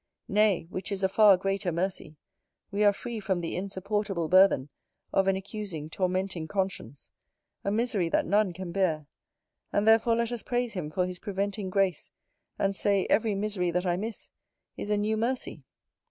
[0.27, 2.15] Nay, which is a far greater mercy,
[2.71, 4.69] we are free from the insupportable burthen
[5.13, 7.11] of an accusing tormenting conscience;
[7.63, 9.05] a misery that none can bear:
[9.71, 12.09] and therefore let us praise Him for His preventing grace,
[12.57, 14.31] and say, Every misery that I miss
[14.75, 15.61] is a new mercy.